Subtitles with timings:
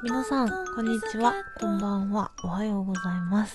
[0.00, 3.54] 皆さん、こんにちは、こんばんは、おはようございます。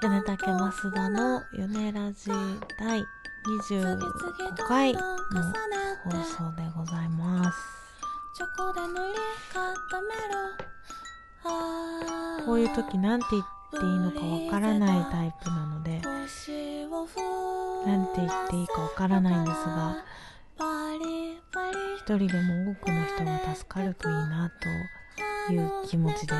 [0.00, 2.30] 米竹増田の米ラジ
[2.78, 3.98] 第25
[4.68, 5.00] 回の
[6.04, 7.58] 放送でございます。
[12.46, 16.24] こういう時なんて言っていいのかわからないタイプなので、な
[17.96, 20.04] んて言っていいかわからないんですが、
[21.96, 24.54] 一人でも多くの人が助かるといいなと
[25.52, 26.36] いう気持ちです。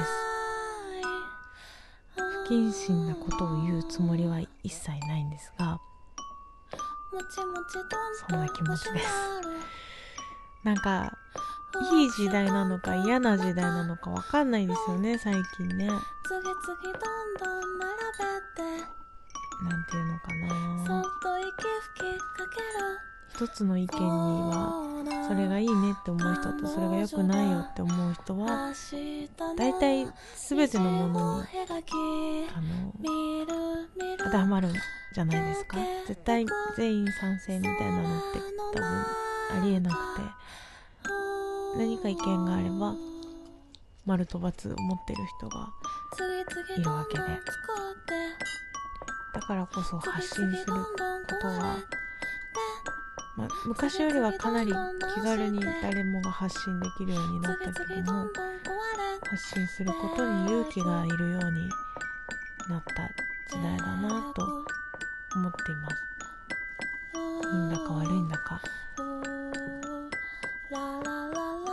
[2.48, 5.80] 不謹慎なことを言うつもりは一切ないんですが、
[8.28, 9.06] そんな気持ちです。
[10.64, 11.12] なんか、
[11.92, 15.86] いい時代なのか嫌な時代なのかわかんないですよね、最近ね。
[19.62, 20.84] なんていうのかな
[23.34, 24.82] 一つの意見には
[25.28, 28.72] それがいいねって思う人とそれが良くないよって思う人は
[29.56, 30.06] 大体
[30.48, 31.46] 全てのものに
[32.54, 32.92] あの
[34.18, 34.72] 当てはまるん
[35.14, 35.76] じゃないですか。
[36.06, 36.46] 絶対
[36.76, 38.38] 全員賛成みたいなのって
[38.74, 39.06] 多分あ
[39.62, 40.22] りえなくて
[41.78, 42.94] 何か意見があれば
[44.06, 45.68] 丸と×を持ってる人が
[46.76, 47.24] いるわけで。
[49.34, 50.84] だからこそ発信するこ
[51.40, 51.76] とは
[53.36, 58.30] まあ、昔よりはかなり気軽に誰もが発信できるようになったけども
[59.28, 61.68] 発信することに勇気がいるように
[62.68, 64.42] なった時代だなと
[65.34, 65.96] 思っています。
[67.52, 68.60] いいんだか悪いんだか。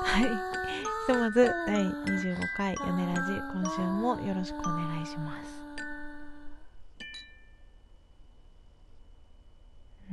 [0.03, 0.53] はい。
[1.05, 5.63] ひとまず第25回「ヨネラジ」今週もよろしくお願いします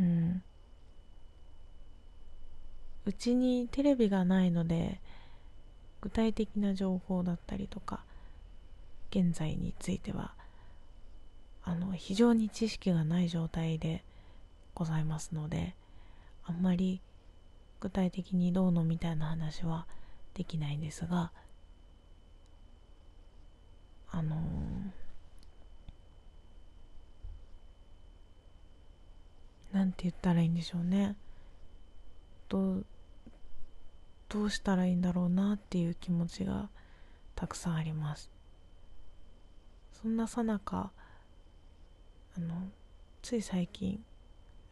[0.01, 0.43] うん
[3.06, 4.98] うちにテレビがないので
[6.00, 8.03] 具体的な情報だったりとか
[9.10, 10.32] 現在については
[11.62, 14.03] あの非常に知識がない状態で
[14.75, 15.75] ございますので
[16.44, 17.03] あんまり
[17.80, 19.86] 具体的にどうのみたいな話は
[20.34, 21.30] できないんですが
[24.10, 31.14] あのー、なんて言ったらいいんでしょうね。
[32.48, 32.84] どう
[34.30, 36.68] どうしたらいいんだろうなっていう気持ちが
[37.34, 38.30] たくさんあります。
[40.00, 40.92] そんなさなか
[42.36, 42.68] あの
[43.22, 44.00] つい最近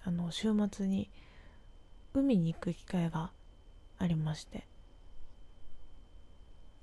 [0.04, 1.10] あの週末に
[2.14, 3.32] 海に行く機会が
[3.98, 4.66] ありまして。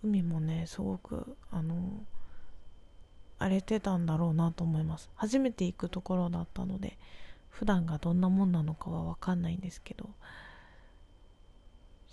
[0.03, 2.05] 海もねすごくあの
[3.39, 5.09] 荒れてたんだろうなと思います。
[5.15, 6.97] 初めて行くところだったので
[7.49, 10.09] 普段がどんなもんなのかは分かんないんですけど。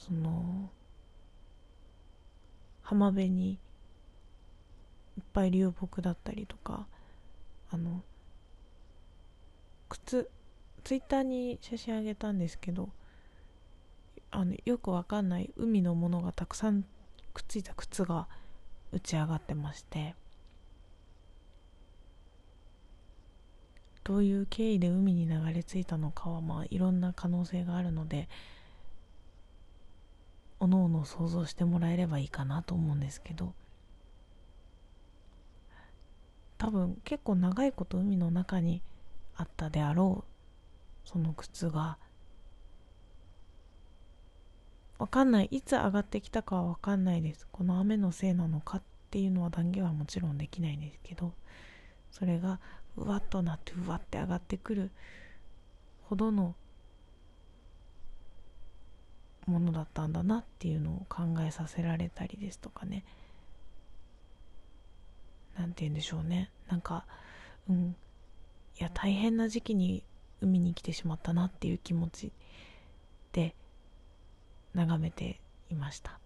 [0.07, 0.69] その
[2.83, 3.53] 浜辺に
[5.17, 6.87] いっぱい流木だったりとか
[7.71, 8.03] あの
[9.89, 10.29] 靴
[10.83, 12.89] ツイッターに写真あげたんですけど
[14.33, 16.83] あのよくわかんない海のものがたくさん
[17.33, 18.27] くっついた靴が
[18.91, 20.17] 打ち上がってまして
[24.03, 28.29] どういう経緯で海に流れ着いたのかはまあいろんな可能性があるので
[30.63, 33.53] おのおの想像してもらえればいいかなと思うんですけど。
[36.57, 38.81] 多分結構長いこと海の中に
[39.35, 40.23] あったであろ
[41.05, 41.99] うその靴が
[45.01, 47.49] わかんないいつ上がってきたかはわかんないです。
[47.51, 51.33] この雨のせいなのかっていうのは断言はもちろんできないんですけど
[52.13, 52.61] それが
[52.97, 54.93] うわっとなってうわって上がってくる
[56.05, 56.55] ほどの
[59.47, 63.05] ものだったんだなっていうのを考えさせられたりですとかね。
[65.59, 66.51] なんて言うんでしょうね。
[66.69, 67.07] なんか
[67.69, 67.97] うん。
[68.79, 70.03] いや大変な時期に
[70.41, 72.33] 海に来てしまったなっていう気持ち
[73.33, 73.55] で
[74.75, 75.41] 眺めて
[75.71, 76.19] いました。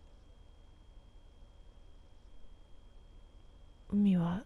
[3.91, 4.45] 海は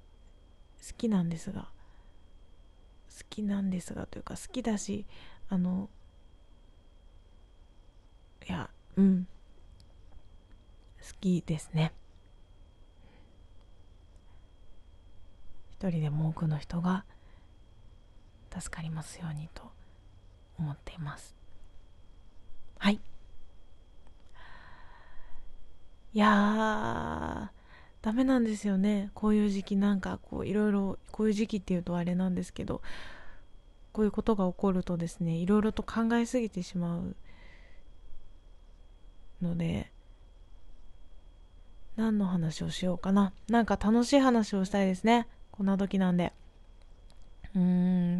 [0.86, 1.68] 好きなんですが
[3.10, 5.06] 好きなんですがというか好きだし
[5.48, 5.88] あの
[8.96, 9.26] うん。
[11.00, 11.92] 好きですね。
[15.70, 17.04] 一人でも多くの人が
[18.52, 19.62] 助かりますようにと
[20.58, 21.34] 思っています。
[22.78, 23.00] はい。
[26.12, 27.60] いやー
[28.02, 29.10] ダメなんですよね。
[29.14, 32.82] こういう時期なんかこういろいろこういう時期っていうとあれなんですけど
[33.92, 37.16] こういうことが起こるとですねいろいろと考えすぎてしまう
[39.42, 39.90] ので
[41.96, 43.32] 何の話をしようかな。
[43.48, 45.26] なんか楽しい話をしたいですね。
[45.52, 46.32] こんな時なんで。
[47.54, 47.60] うー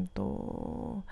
[0.03, 1.03] んと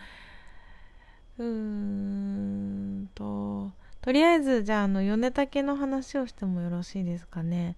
[1.39, 3.71] うーんと
[4.01, 7.77] とりあえずじゃああの米竹の話をしてもよろしいですかね。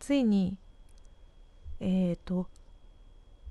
[0.00, 0.56] ついに
[1.80, 2.48] えっ、ー、と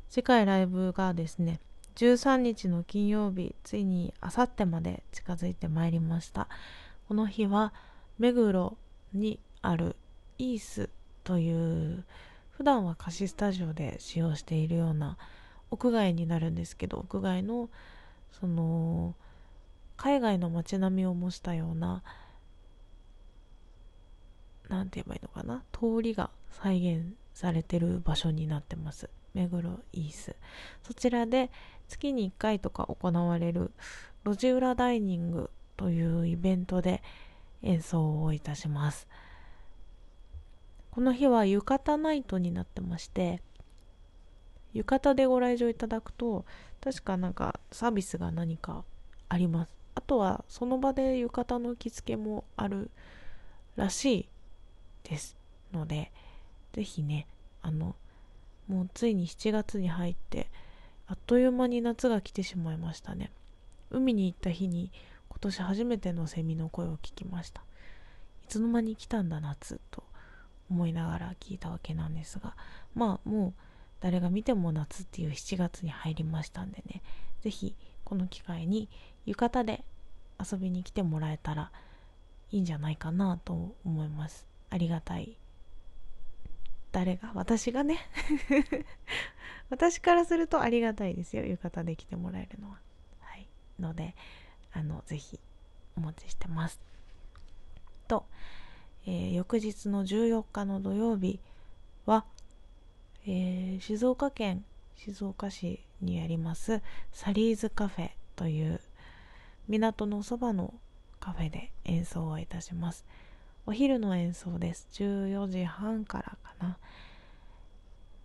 [0.10, 1.60] 次回ライブがですね
[1.96, 6.48] 13日の金曜日ついにあさってまで近づいてまいりました。
[7.08, 7.74] この日は
[8.20, 8.78] 目黒
[9.14, 9.96] にある
[10.38, 10.90] イース
[11.24, 12.04] という
[12.52, 15.18] 普段は貸しスタジオで使用しているような
[15.72, 17.70] 屋外になるんですけど屋外の
[18.40, 19.16] その
[19.96, 22.04] 海外の街並みを模したような
[24.70, 29.10] 何て言えばいいのかな通りが再現されてる場所になってます。
[29.34, 30.36] 目黒イース。
[30.84, 31.52] そちらで
[31.88, 33.72] 月に1回とか行われる
[34.26, 37.02] 路地裏ダイニングというイベントで
[37.64, 39.08] 演奏をいたします。
[40.92, 43.42] この日は浴衣ナイトになってまして
[44.74, 46.44] 浴衣でご来場いただくと
[46.82, 48.84] 確かなんかサービスが何か
[49.30, 49.72] あります。
[49.96, 52.92] あとはその場で浴衣の着付けもある
[53.76, 54.30] らしい
[55.04, 55.38] です
[55.74, 56.12] ので
[56.74, 57.28] ぜひね
[57.62, 57.96] あの
[58.68, 60.50] もうついに7月に入って
[61.08, 63.32] あっという間に夏が来てしまいましたね。
[63.90, 64.92] 海に行った日に
[65.30, 67.62] 今年初めてのセミの声を聞きました。
[68.44, 70.04] いつの間に来たんだ夏と
[70.70, 72.56] 思いながら聞いたわけなんですが
[72.96, 73.54] まあもう
[74.00, 77.02] 誰が見ても夏っていう7月に入りましたんでね。
[77.42, 78.90] 是非この機会に
[79.26, 79.84] 浴衣で
[80.40, 81.72] 遊びに来てもらえたら
[82.52, 84.48] いいんじゃないかなと思います。
[84.70, 85.38] ありがたい。
[86.92, 87.32] 誰が？
[87.34, 88.00] 私がね？
[89.70, 91.44] 私からするとありがたいですよ。
[91.46, 92.80] 浴衣で来てもらえるのは。
[93.20, 93.48] はい。
[93.80, 94.16] ので
[94.78, 95.40] あのぜひ
[95.98, 96.80] お待ちしてます。
[98.08, 98.26] と、
[99.08, 101.40] えー、翌日の14日の土曜日
[102.06, 102.26] は、
[103.26, 104.64] えー、静岡県
[104.96, 106.82] 静岡市にあります
[107.12, 108.80] サリーズカフェという
[109.68, 110.76] 港のそばの
[111.20, 113.04] カフェで演奏をいたします。
[113.66, 114.88] お昼の演奏です。
[114.94, 116.78] 14時半からかな、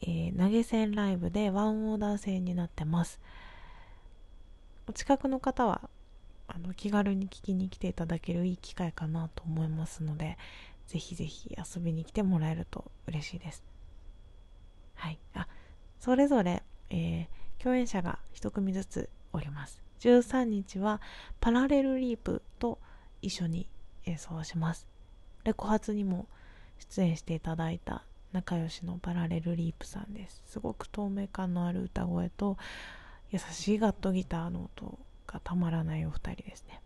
[0.03, 3.21] えー、投げ銭ライブでワンオーダー制になってます。
[4.87, 5.89] お近くの方は
[6.55, 10.37] あの気軽に聞きに来ていただけるいい機会かなと思いますので
[10.87, 13.65] ぜひぜひ遊びに来てもらえると嬉しいです。
[14.95, 15.19] はい。
[15.35, 15.49] あ
[15.99, 19.83] それぞれ、えー、共演者が1組ずつおります。
[20.01, 21.01] 13日は
[21.41, 22.79] パラレルリープと
[23.23, 23.69] 一緒に
[24.05, 24.87] 演奏します。
[25.45, 26.27] レコ発にも
[26.79, 30.43] 出演していただいた仲良しのパラレルリープさんです。
[30.47, 32.59] すごく透明感のある歌声と
[33.31, 36.81] 優しいガットギターの音がたまらないお二人ですね。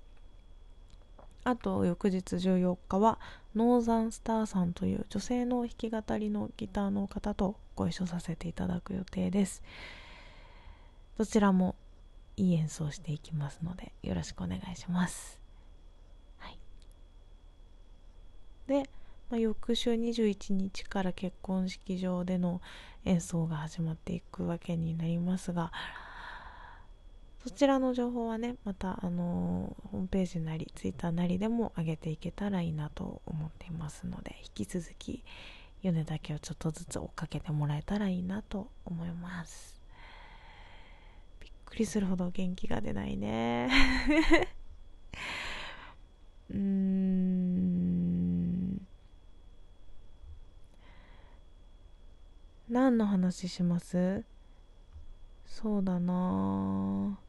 [1.44, 3.20] あと翌日14日は
[3.54, 9.62] ノーザンスターさんという女性の弾き語りのギターの方とご一緒させていただく予定です。
[11.16, 11.76] どちらも
[12.36, 15.40] いい演奏していきますのでよろしくお願いします、
[16.38, 16.58] はい、
[18.66, 18.88] で、
[19.30, 22.60] まあ、翌週21日から結婚式場での
[23.04, 25.72] 演奏が始まっていくわけになりますが
[27.46, 35.22] そちらの情報はねまたあの、ホームページなりツイッターなりでも上げていけたらいいなと思っていますので引き続き
[35.80, 39.80] 米だけをちょっとずつ追っかけてもらえたらいいなと思います。
[41.40, 43.68] びっくりするほど元気が出ないね。
[46.50, 47.66] うーん。
[52.68, 54.24] 何の話します？
[55.46, 57.20] そうだな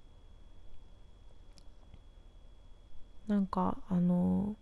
[3.28, 4.56] なんかあの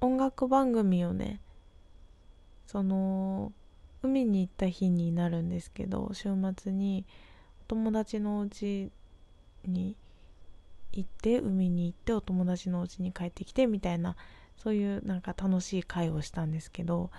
[0.00, 1.40] 音楽番組をね
[2.66, 3.52] その
[4.02, 7.04] 海に行った日になるんですけど週末に
[7.62, 8.92] お友達のお家
[9.64, 9.96] に
[10.92, 14.16] 行って海に行ってお友達のお家に帰ってきてみたいな
[14.56, 17.10] そういうなんか楽しい会をしたんですけど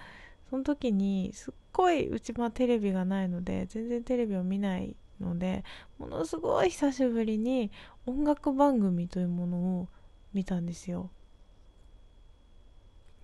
[0.49, 5.63] その時にすっごいうちはテレビがないので全然テレビを見ないので
[5.97, 7.71] ものすごい久しぶりに
[8.05, 9.87] 音楽番組というものを
[10.33, 11.09] 見たんですよ。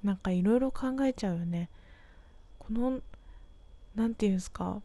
[0.04, 1.70] なんかいろいろ考えちゃうよね。
[2.60, 3.00] この
[3.96, 4.82] 何て言うんですか？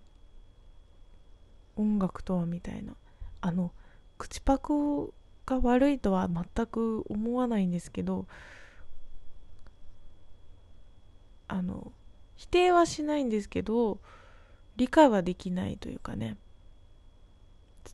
[1.77, 2.95] 音楽とはみたいな。
[3.41, 3.73] あの
[4.19, 5.13] 口パク
[5.47, 8.27] が悪いとは全く思わないんですけど
[11.49, 11.91] あの
[12.37, 13.99] 否定はしないんですけど
[14.77, 16.37] 理解はできないというかね。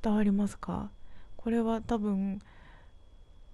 [0.02, 0.90] 伝わりますか？
[1.37, 2.40] これは多分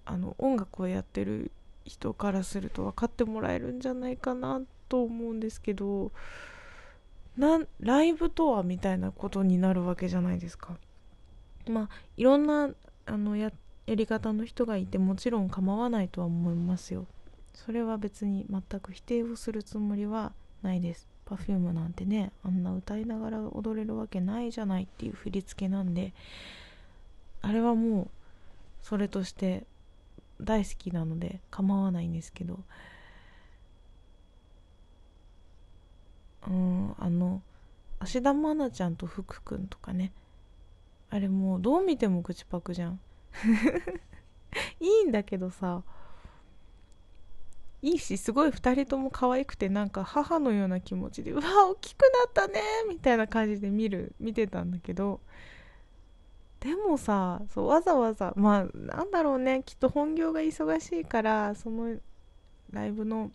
[0.05, 1.51] あの音楽をやってる
[1.85, 6.11] 人からすると分かってもらえるんじゃないかなと思うんですけど
[7.37, 10.77] なライブとはみたいなことになるわけじゃないですか。
[11.67, 12.69] まあいろんな
[13.05, 13.51] あのや
[13.85, 17.05] やり方の人がいてもちろん構わないとは思いますよ。
[17.53, 21.07] それは別に全く否定をするつもりはないです。
[21.25, 26.13] Perfume なんてねあんな歌いながら踊れるわけないじゃないっていう振り付けなんで
[27.41, 28.07] あれはもう
[28.81, 29.63] それとして
[30.41, 32.59] 大好きなので構わないんですけど
[36.47, 37.41] うんあの
[37.99, 40.11] 芦田愛菜ちゃんと福君とかね
[41.09, 42.99] あれもうどう見ても口パクじゃん。
[44.79, 45.83] いいんだけどさ
[47.83, 55.19] いいしすごい2人とも可愛くてなんか母のような気持ちでうわ大きくなったねみたいな感じで見る見てたんだけど
[56.61, 61.97] でもさそうわざわざまあなんだろうねきっと本業が忙しいからその
[62.71, 63.31] ライブの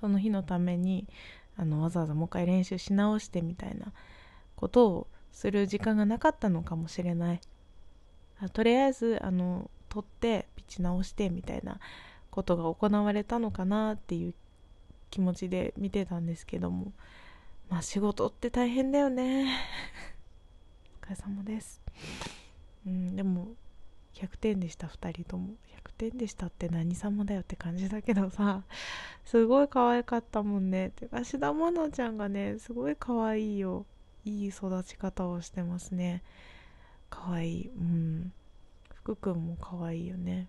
[0.00, 1.06] その日のために
[1.58, 3.92] あのわざわざもう一回練習し直してみたいな
[4.56, 7.40] ことをする時間がなかったのかもしれない。
[8.52, 11.78] とりあえずあの撮ってピッチ直してみたいな
[12.34, 14.34] ことが行われたのかなっていう
[15.10, 16.92] 気持ちで見てたんですけども。
[17.70, 19.46] まあ仕事って大変だよね。
[21.00, 21.80] お疲れ様です。
[22.84, 23.52] うんでも
[24.14, 25.54] 100点でした2人とも。
[25.84, 28.64] 100点でしたって何様だよって感じだけどさ。
[29.24, 30.90] すごい可愛かったもんね。
[30.90, 33.86] てか芦田愛菜ちゃんがねすごい可愛いよ。
[34.24, 36.24] いい育ち方をしてますね。
[37.10, 37.68] 可愛い。
[37.68, 38.32] うん。
[39.04, 40.48] 福君も可愛いよね、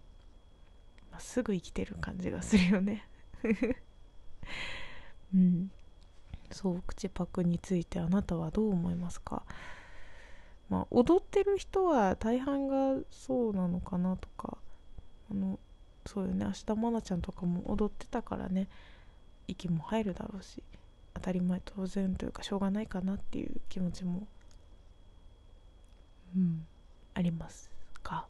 [1.15, 3.07] まあ、すぐ生きてる感じがするよね。
[5.33, 5.71] うん。
[6.51, 9.45] そう口パクについてあなたはどう思いますか？
[10.67, 14.57] まあ、踊ってる人は大半がそうなのかなとか。
[15.31, 15.57] あの
[16.05, 16.43] そうよね。
[16.43, 18.67] 明日愛菜ちゃんとかも踊ってたからね。
[19.47, 20.61] 息も入るだろうし。
[21.13, 24.27] 当たり前当然というかしょうがないかなっていう気持ちも
[26.35, 26.67] うん
[27.13, 27.71] あります
[28.03, 28.27] が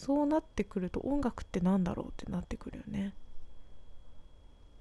[0.00, 3.12] そうなってくると音楽って何だろうってなってくるよね。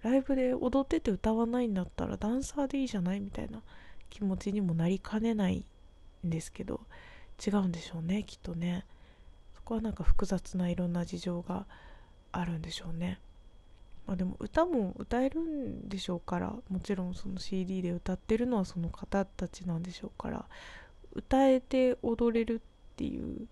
[0.01, 3.61] ライブで踊ってて歌わないんだったらダンサーでいいじゃないみたいな
[4.09, 5.65] 気持ちにもなりかねない
[6.25, 6.79] んですけど
[7.45, 8.85] 違うんでしょうねきっとね。
[9.55, 11.65] そこはなんか複雑ないろんな事情が
[12.31, 13.19] あるんでしょうね。
[14.07, 20.45] まあでも歌も歌えるんでしょうからもちろんその CD で歌ってるのはその方たちなんでしょうから
[21.11, 23.47] 歌えて踊れるっていう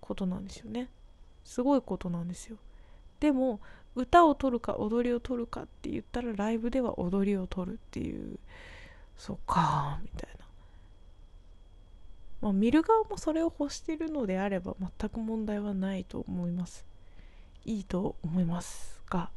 [0.00, 0.88] ことなんですよね。
[1.44, 2.56] すごいことなんですよ。
[3.20, 3.60] でも
[3.94, 8.38] 歌を取るか踊りを取るかって言ったらライブでは踊りを取るっていう
[9.16, 10.46] そっかみたいな。
[12.40, 16.86] まあ、見る側もそれを欲してるのであれば全く問題はないと思います。
[17.64, 19.30] いいと思いますが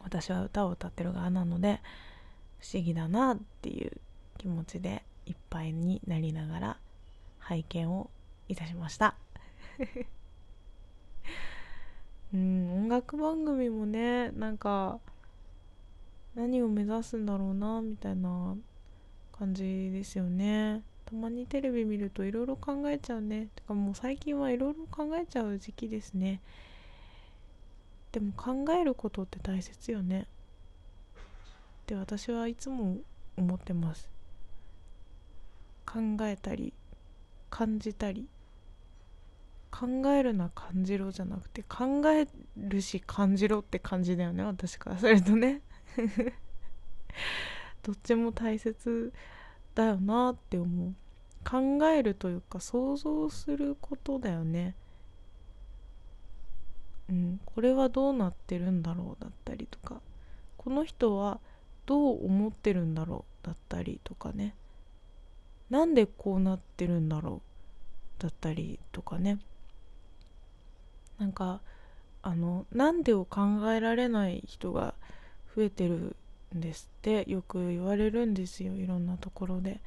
[0.00, 1.80] 私は歌を歌ってる側なので
[2.60, 4.00] 不思議だなっていう
[4.38, 6.76] 気持ちでいっぱいになりながら
[7.38, 8.10] 拝見を
[8.48, 9.16] いたしました。
[12.34, 14.98] うん音楽番組もねなんか
[16.34, 18.56] 何を目指すんだろうなみたいな
[19.38, 20.82] 感じですよね。
[21.04, 23.48] たまにテレビ見るといろいろ考えちゃうね。
[23.54, 26.40] てかもう最近はいろいろ考えちゃう時期ですね。
[28.12, 30.22] でも考えることって大切よね。
[30.22, 30.26] っ
[31.84, 32.96] て私はいつも
[33.36, 34.08] 思ってます。
[35.84, 36.72] 考えたり
[37.50, 38.26] 感じたり。
[39.82, 45.60] 考えるな感じろじゃなくて考えるし感じろって感じだよね私からするとね。
[47.82, 49.12] どっちも大切
[49.74, 50.94] だよなって思う。
[51.44, 54.76] 考えるというか想像することだよね。
[57.08, 60.00] うんこれはどうなってるんだろうだったりとか。
[60.58, 61.40] この人は
[61.86, 64.54] どう思ってるんだろうだったりとかね。
[65.70, 67.42] なんでこうなってるんだろ
[68.20, 69.40] うだったりとかね。
[71.22, 71.60] なんか
[72.20, 73.40] あのなんでを考
[73.72, 74.94] えられない人が
[75.54, 76.16] 増えてる
[76.52, 79.80] んですってよく言われるんですよいろんなところで。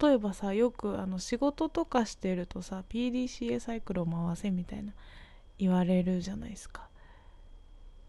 [0.00, 4.94] 例えばさよくあの仕事とかしてるとさ PDCA サイクルを回せみたいな
[5.58, 6.88] 言われるじゃないですか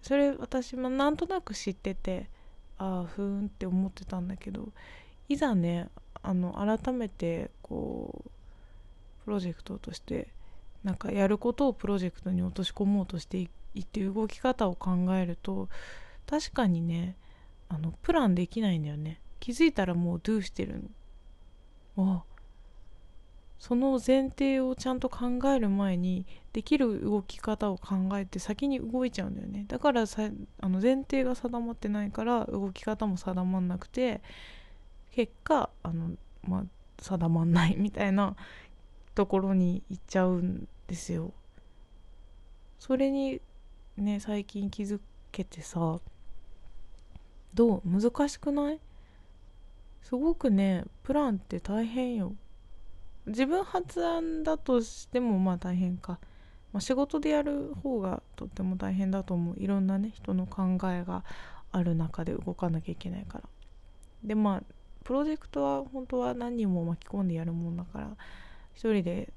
[0.02, 2.30] それ私もなんとなく知ってて
[2.78, 4.70] ああふーんって思ってたんだけど
[5.28, 5.90] いざね
[6.24, 8.32] あの改めてこう
[9.28, 10.30] プロジェクトとして
[10.86, 13.50] なんかやることをプロジェクトに落とし込もうとしてい
[13.82, 15.68] って動き方を考えると
[16.26, 17.18] 確かにね
[17.68, 19.20] あのプランできないんだよね。
[19.42, 20.82] 気づいたらもう do してる。
[21.98, 22.38] のあ
[23.60, 29.66] その前提をちゃんと考える前にできる動き方を考えて先に動いちゃうんだよね。
[29.68, 30.30] だからさ
[30.62, 34.22] あの前提が定まってないから動き方も定まんなくて
[35.12, 36.12] 結果あの、
[36.48, 36.64] まあ、
[37.02, 38.38] 定まんないみたいな
[39.18, 41.34] ところに行っちゃうんですよ。
[42.78, 43.42] それに
[43.98, 45.00] ね最近気づ
[45.32, 46.00] けてさ
[47.56, 47.82] どう？
[47.84, 48.80] 難しくない？
[50.04, 52.36] すごくねプランって大変よ。
[53.26, 56.20] 自分発案だとしてもまあ大変か、
[56.72, 59.56] まあ、仕事でやる方がとっても大変だと思う。
[59.58, 61.24] いろんなね人の考えが
[61.72, 63.44] ある中で動かなきゃいけないから。
[64.24, 64.64] でまあ
[65.04, 68.16] プロジェクトは本当は何人も巻き込んでやるもんだから
[68.78, 69.34] 一人で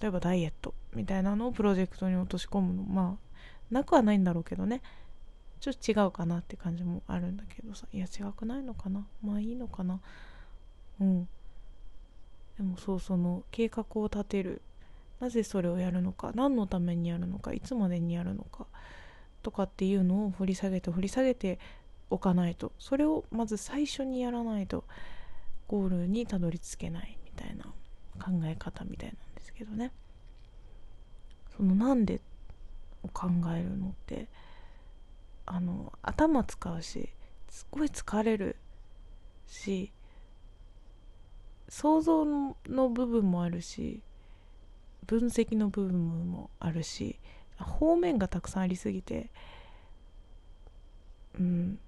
[0.00, 3.24] 例えばダイエットみたいなのをプロジェクトに落とし込むのまあ
[3.70, 4.82] なくはないんだろうけどね。
[5.60, 7.86] ちょっと違うかなって感じもあるんだけどさ。
[7.92, 9.06] いや違くないのかな。
[9.22, 10.00] まあいいのかな。
[11.00, 11.28] うん。
[12.56, 14.60] でもそうその計画を立てる。
[15.20, 16.32] なぜそれをやるのか。
[16.34, 17.52] 何のためにやるのか。
[17.52, 18.66] いつまでにやるのか。
[19.42, 21.58] とかっていうのを掘り下げて掘り下げて
[22.10, 22.72] おかないと。
[22.78, 24.84] それをまず最初にやらないと
[25.68, 27.72] ゴールにたどり着けないみたいな。
[28.18, 29.92] 考え方みたいなんですけどね。
[31.56, 32.20] そのなんで
[33.02, 34.26] を考えるのって
[35.46, 37.08] あの頭使うし
[37.48, 38.56] すごい疲れる
[39.46, 39.92] し
[41.68, 44.02] 想像の部分もあるし
[45.06, 47.18] 分析の部分もあるし
[47.58, 49.30] 方面がたくさんありすぎて
[51.38, 51.78] うん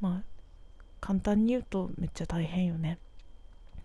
[0.00, 0.22] まあ
[1.00, 2.98] 簡単に言うとめっちゃ大変よね。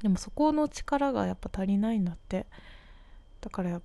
[0.02, 2.46] でもそこの力がやっぱ足りないんだって。
[3.42, 3.82] だから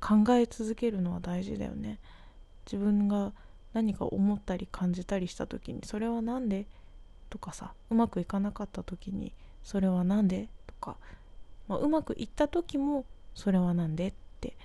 [0.00, 1.98] 考え続けるのは大事だよね。
[2.66, 3.32] 自分が
[3.72, 6.66] 何か思ったり感じたりした時にそれは何で
[7.30, 10.96] とかさうまくいかなかった時にそれは何でとか、
[11.68, 13.04] まあ、うまくいった時も
[13.34, 14.56] それは何でって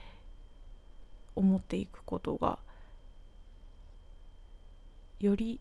[1.35, 2.59] 思っていくことが
[5.19, 5.59] より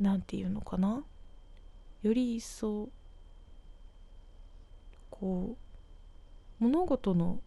[0.00, 1.02] 何て言うのかな？
[2.02, 2.88] より一層
[5.10, 5.56] こ
[6.60, 7.40] う物事の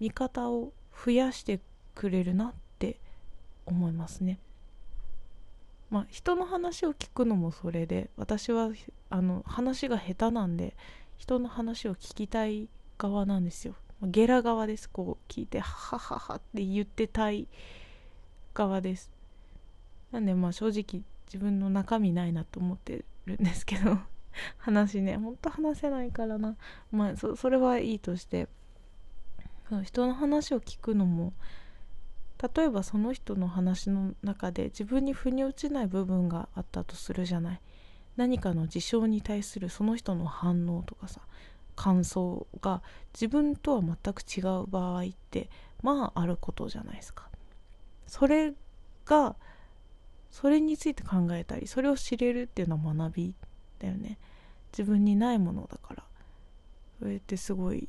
[0.00, 0.72] 見方を
[1.04, 1.60] 増やして
[1.94, 2.98] くれるなって
[3.64, 4.38] 思いますね。
[5.88, 8.70] まあ、人の話を聞くのもそれで私は
[9.08, 10.76] あの話が下手なんで
[11.16, 13.74] 人の話を聞きたい側なんですよ。
[14.02, 14.90] ゲラ側です。
[14.90, 17.48] こう聞いてハハハって言ってたい
[18.52, 19.10] 側です。
[20.12, 23.98] なんでまあ正直自分の中身ないなと思ってるんですけど
[24.58, 26.56] 話ねほんと話せないからな。
[26.90, 28.48] まあそそれはいいとして
[29.82, 31.32] 人の話を聞くのも
[32.54, 37.60] 例えばその人の話の中で自分に腑に落ちない部分があったとするじゃない。
[38.16, 41.20] 何かの事象に対するその人の反応とかさ
[41.74, 45.50] 感想が自分とは全く違う場合って
[45.82, 47.28] まああることじゃないですか。
[48.06, 48.54] それ
[49.04, 49.36] が
[50.30, 53.34] それについて考えたりそれを知れるっていうのは学び
[53.78, 54.18] だよね。
[54.72, 56.04] 自分にないものだから。
[56.98, 57.88] それってすごい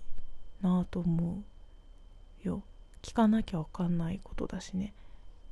[0.62, 1.44] なぁと思
[2.44, 2.64] うよ。
[3.02, 4.94] 聞かなきゃ分かんないことだしね。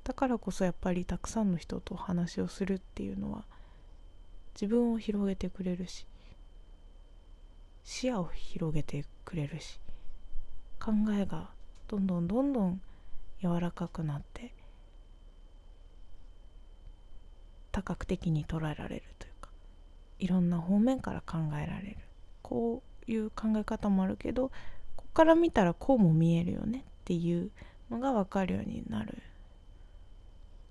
[0.03, 3.45] だからこそやっぱりたくさんの人と話をするっていうのは
[4.53, 6.05] 自分を広げてくれるし。
[7.83, 9.79] 視野を広げてくれるし。
[10.79, 11.49] 考えが
[11.87, 12.81] どんどんどんどん
[13.41, 14.53] 柔らかくなって
[17.75, 19.49] 多角的に捉えられるというか
[20.17, 21.97] いろんな方面から考えられる。
[22.41, 24.49] こういう考え方もあるけど
[24.95, 27.51] ここから見たらこうも見えるよねっていう
[27.89, 29.21] のが分かるようになる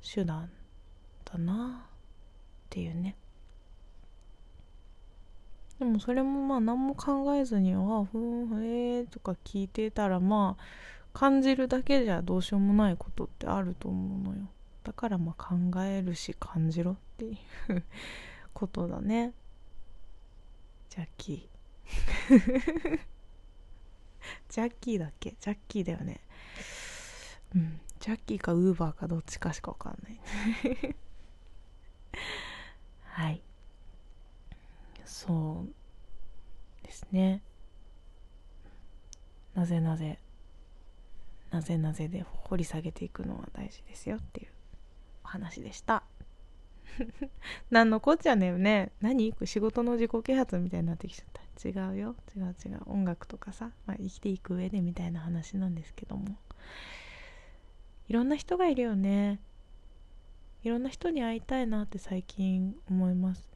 [0.02, 0.48] 手段
[1.26, 1.90] だなっ
[2.70, 3.16] ていうね。
[5.78, 10.64] でもそれもまあ何も考えずに「ああふんへえ」とか聞いてたらまあ
[11.12, 14.48] 感じるだけじゃどうしようもないことってあると思うのよ。
[14.84, 17.82] だからまあ考えるし感じろっていう
[18.52, 19.32] ことだね。
[20.90, 22.98] ジャッキー。
[24.48, 25.34] ジャッキーだっけ？
[25.40, 26.20] ジャッキーだよね。
[27.54, 27.80] うん。
[27.98, 30.20] ジャッキーかウーバーかどっちかしかわかんない。
[33.04, 33.42] はい。
[35.04, 35.66] そ
[36.82, 37.42] うですね。
[39.54, 40.18] なぜなぜ
[41.50, 44.53] なぜなぜで掘り下げていくのは大事ですよっていう。
[45.24, 46.02] お話でした。
[47.70, 48.92] 何のこっちゃねよね。
[49.00, 49.34] 何？
[49.44, 51.68] 仕事の自己啓発みたいになってきちゃった。
[51.68, 52.14] 違うよ。
[52.36, 52.82] 違う違う。
[52.86, 56.36] 音楽とかさ、まあ、生きていく上でみたいな話なんですけども。
[58.08, 59.40] いろんな人がいるよね。
[60.62, 63.48] いろんな人に会いたいなって最近思います。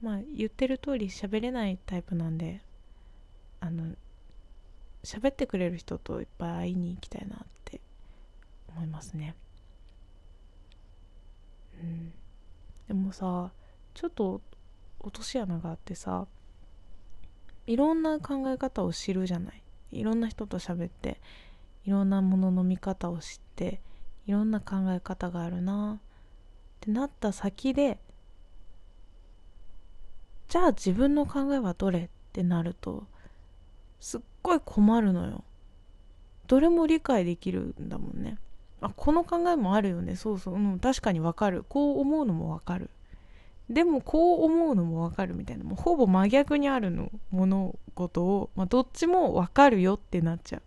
[0.00, 2.60] まあ言ってる通り喋れないタイプなんで。
[3.60, 3.96] あの
[5.02, 7.80] 喋ってくれる人といっぱい会いに行きたいなって
[8.68, 9.34] 思いますね。
[12.88, 13.50] でもさ
[13.94, 14.40] ちょっと
[15.00, 16.26] 落とし穴があってさ
[17.66, 19.62] いろんな考え方を知るじゃない。
[19.92, 21.20] いろんな人と喋って
[21.84, 23.80] いろんなものの見方を知って
[24.26, 25.98] いろんな考え方があるな。
[25.98, 26.00] っ
[26.80, 27.98] てなった先で
[30.48, 32.04] じゃあ自分の考えはどれ？
[32.04, 33.06] ってなると
[33.98, 35.42] すっごい困るのよ。
[36.46, 38.38] どれも理解できるんだもんね。
[38.80, 40.16] あこの考えもあるよね。
[40.16, 40.54] そうそう。
[40.54, 41.64] うん確かにわかる。
[41.68, 42.90] こう思うのもわかる。
[43.70, 45.64] でもこう思うのもわかるみたいな。
[45.64, 50.62] もうほぼ真逆にあるの物事を、まあ、どっちもわかるよってなっちゃう。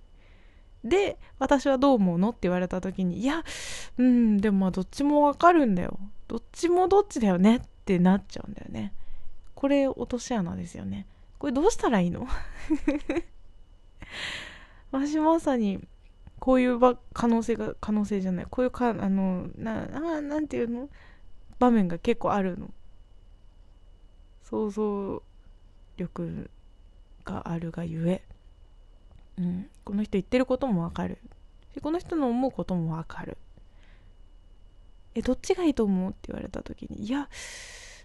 [0.83, 3.43] で私はどう思うのって言われた時にいや
[3.97, 5.99] うんでもまあどっちもわかるんだよ。
[6.27, 8.93] どっちもどっちだよねってなっちゃうんだよね。
[9.55, 11.05] これ落とし穴ですよね。
[11.37, 12.27] これどうしたらいいの？
[14.91, 15.79] 私まさに
[16.39, 16.79] こういう
[17.13, 18.45] 可能性が可能性じゃない。
[18.49, 20.89] こういうかあのなあなんていうの？
[21.59, 22.69] 場面が結構あるの。
[24.43, 25.21] 想像
[25.97, 26.49] 力
[27.25, 28.23] があるがゆえ、
[29.37, 31.19] うん、この人言ってることもわかる。
[31.81, 33.37] この人の思うこともわかる。
[35.15, 36.09] えどっちがいいと思う？
[36.09, 37.29] って言われた時にいや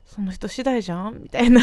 [0.05, 1.23] その人次第じゃん？
[1.23, 1.61] みたいな。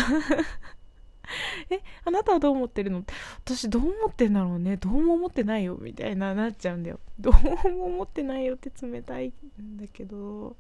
[1.69, 3.03] えあなたはどう思ってるの？
[3.43, 4.77] 私どう思ってんだろうね。
[4.77, 5.77] どうも思ってないよ。
[5.79, 6.99] みたいななっちゃうんだよ。
[7.19, 10.55] どうも思ってないよって冷たいんだけど。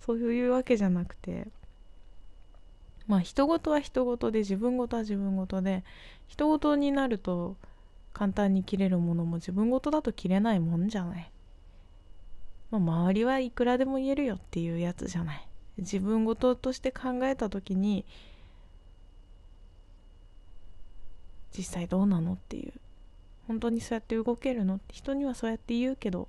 [0.00, 1.48] そういうわけじゃなくて。
[3.06, 5.84] まあ人事は人事で自分事は自分事で。
[6.26, 7.56] 人事になると
[8.14, 11.30] 簡単に切れるものも自分事だと切れないもんじゃない、
[12.70, 15.48] まあ、周りはいくらでも言えるよっていうやつじゃない。
[15.76, 18.06] 自分事として考えた時に
[21.56, 22.72] 実際どうなのっていう。
[23.46, 24.76] 本当にそうやって動けるの？
[24.76, 26.28] って人にはそうやって言うけど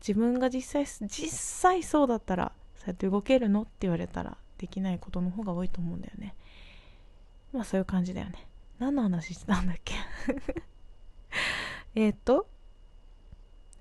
[0.00, 3.62] 自分が実際実際そうだったらそうやって動けるの？
[3.62, 6.34] って言われたらできないことの方が多いと思うんだよね。
[7.52, 8.46] まあそういう感じだよね。
[8.78, 9.94] 何の話してたんだっけ？
[11.94, 12.48] えっと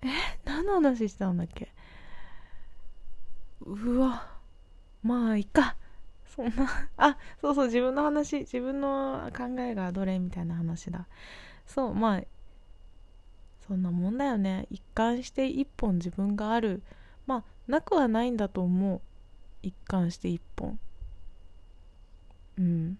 [0.03, 0.07] え？
[0.45, 1.71] 何の話してたんだっけ？
[3.61, 4.27] うわ
[5.03, 5.75] まあいっか。
[6.35, 6.67] そんな。
[6.97, 11.07] あそうそう自分の話自分の考えがどれみたいな話だ。
[11.65, 12.21] そうまあ
[13.67, 14.67] そんなもんだよね。
[14.69, 16.81] 一貫して一本自分がある。
[17.27, 19.01] まあなくはないんだと思う。
[19.61, 20.79] 一貫して一本。
[22.57, 22.97] うん。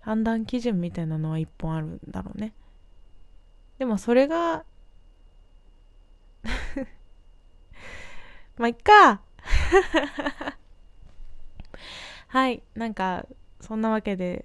[0.00, 2.52] 判断基準みたいなのは一本あるんだろうね。
[3.78, 4.64] でもそれが
[8.56, 9.25] まあいっか。
[12.28, 13.26] はいなんか
[13.60, 14.44] そんなわけで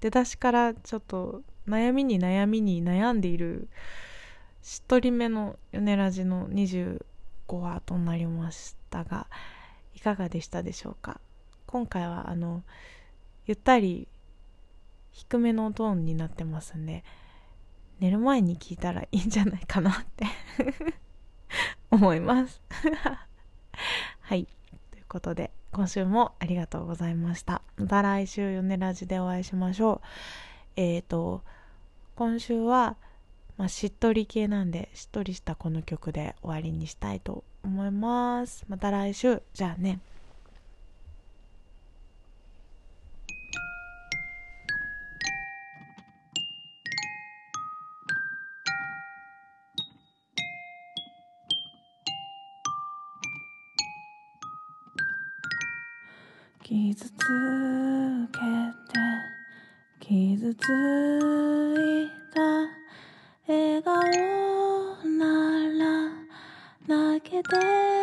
[0.00, 3.68] 出だしからちょっと悩みに悩みに悩んでいる
[4.62, 6.98] しっとりめの米ラジの25
[7.56, 9.26] 話となりましたが
[9.94, 11.20] いかがでしたでしょうか？
[11.66, 12.62] 今回はあの
[13.46, 14.08] ゆったり
[15.12, 17.04] 低めのトーンになってますんで
[18.00, 20.26] 寝る前に聞いたらいいんじゃないかなって
[21.90, 22.60] 思います。
[24.24, 24.46] はい。
[24.90, 27.60] ということで今週もありがとうございました。
[27.76, 30.00] また来週ヨネラジでお会いしましょう。
[30.76, 31.42] えっ、ー、と
[32.16, 32.96] 今週は
[33.56, 38.64] まあ、しっとり系なんでしっとりしたこの曲で終わりにしたいと思います。
[38.68, 39.42] また来週。
[39.52, 40.00] じゃあね。
[56.94, 57.10] 傷つ
[58.30, 58.94] けて
[59.98, 62.40] 傷ついた
[63.52, 63.94] 笑顔
[65.18, 65.26] な
[65.76, 65.82] ら
[66.86, 67.93] 泣けて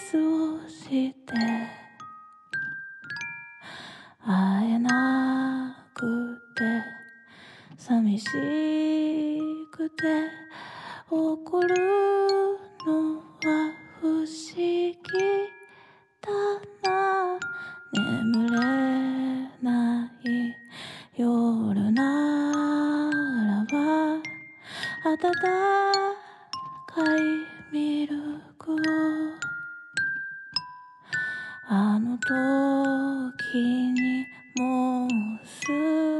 [0.00, 1.34] スをして
[4.24, 6.64] 会えなくて
[7.76, 8.26] 寂し
[9.70, 10.26] くて
[11.10, 11.76] 怒る
[12.86, 13.22] のは
[14.00, 14.96] 不思議
[16.22, 16.30] だ
[16.82, 17.38] な。
[17.92, 18.56] 眠れ
[19.62, 20.56] ない
[21.16, 23.10] 夜な
[23.44, 23.76] らば
[25.04, 25.99] 暖か
[32.20, 33.58] 時
[33.92, 35.10] にもう
[35.46, 36.19] すぐ